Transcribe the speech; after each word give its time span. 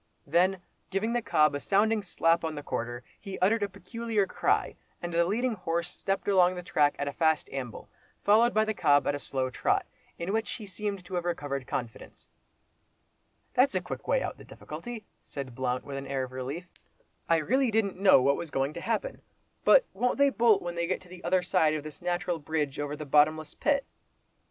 Then 0.25 0.59
giving 0.89 1.13
the 1.13 1.21
cob 1.21 1.53
a 1.53 1.59
sounding 1.59 2.01
slap 2.01 2.43
on 2.43 2.55
the 2.55 2.63
quarter, 2.63 3.03
he 3.19 3.37
uttered 3.37 3.61
a 3.61 3.69
peculiar 3.69 4.25
cry, 4.25 4.75
and 4.99 5.13
the 5.13 5.25
leading 5.25 5.53
horse 5.53 5.91
stepped 5.91 6.27
along 6.27 6.55
the 6.55 6.63
track 6.63 6.95
at 6.97 7.07
a 7.07 7.13
fast 7.13 7.47
amble, 7.51 7.87
followed 8.23 8.51
by 8.51 8.65
the 8.65 8.73
cob 8.73 9.05
at 9.05 9.13
a 9.13 9.19
slow 9.19 9.51
trot, 9.51 9.85
in 10.17 10.33
which 10.33 10.53
he 10.53 10.65
seemed 10.65 11.05
to 11.05 11.13
have 11.13 11.23
recovered 11.25 11.67
confidence. 11.67 12.27
"That's 13.53 13.75
a 13.75 13.79
quick 13.81 14.07
way 14.07 14.23
out 14.23 14.31
of 14.31 14.37
the 14.39 14.43
difficulty," 14.43 15.05
said 15.21 15.53
Blount, 15.53 15.83
with 15.85 15.97
an 15.97 16.07
air 16.07 16.23
of 16.23 16.31
relief. 16.31 16.65
"I 17.29 17.37
really 17.37 17.69
didn't 17.69 17.99
know 17.99 18.23
what 18.23 18.37
was 18.37 18.49
going 18.49 18.73
to 18.73 18.81
happen. 18.81 19.21
But 19.63 19.85
won't 19.93 20.17
they 20.17 20.31
bolt 20.31 20.63
when 20.63 20.73
they 20.73 20.87
get 20.87 21.01
to 21.01 21.09
the 21.09 21.23
other 21.23 21.43
side 21.43 21.75
of 21.75 21.83
this 21.83 22.01
natural 22.01 22.39
bridge 22.39 22.79
over 22.79 22.95
the 22.95 23.05
bottomless 23.05 23.53
pit?" 23.53 23.85